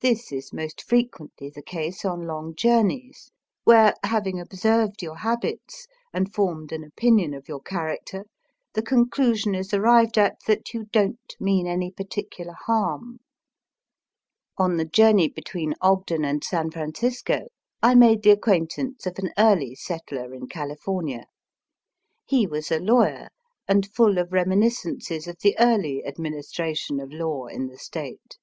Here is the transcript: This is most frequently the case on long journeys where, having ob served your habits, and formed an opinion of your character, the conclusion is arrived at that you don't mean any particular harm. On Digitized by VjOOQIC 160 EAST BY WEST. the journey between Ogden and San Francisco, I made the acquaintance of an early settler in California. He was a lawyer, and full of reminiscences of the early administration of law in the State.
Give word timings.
This 0.00 0.32
is 0.32 0.52
most 0.52 0.82
frequently 0.82 1.48
the 1.48 1.62
case 1.62 2.04
on 2.04 2.26
long 2.26 2.52
journeys 2.56 3.30
where, 3.62 3.94
having 4.02 4.40
ob 4.40 4.52
served 4.52 5.02
your 5.02 5.18
habits, 5.18 5.86
and 6.12 6.34
formed 6.34 6.72
an 6.72 6.82
opinion 6.82 7.32
of 7.32 7.46
your 7.48 7.60
character, 7.60 8.24
the 8.72 8.82
conclusion 8.82 9.54
is 9.54 9.72
arrived 9.72 10.18
at 10.18 10.34
that 10.48 10.74
you 10.74 10.86
don't 10.90 11.36
mean 11.38 11.68
any 11.68 11.92
particular 11.92 12.54
harm. 12.66 13.20
On 14.58 14.58
Digitized 14.58 14.58
by 14.58 14.58
VjOOQIC 14.58 14.58
160 14.58 14.58
EAST 14.58 14.58
BY 14.58 14.64
WEST. 14.74 14.78
the 14.78 14.96
journey 14.96 15.28
between 15.28 15.74
Ogden 15.80 16.24
and 16.24 16.42
San 16.42 16.70
Francisco, 16.72 17.40
I 17.80 17.94
made 17.94 18.22
the 18.24 18.30
acquaintance 18.30 19.06
of 19.06 19.18
an 19.20 19.30
early 19.38 19.76
settler 19.76 20.34
in 20.34 20.48
California. 20.48 21.26
He 22.26 22.48
was 22.48 22.72
a 22.72 22.80
lawyer, 22.80 23.28
and 23.68 23.86
full 23.86 24.18
of 24.18 24.32
reminiscences 24.32 25.28
of 25.28 25.36
the 25.40 25.56
early 25.60 26.04
administration 26.04 26.98
of 26.98 27.12
law 27.12 27.46
in 27.46 27.68
the 27.68 27.78
State. 27.78 28.38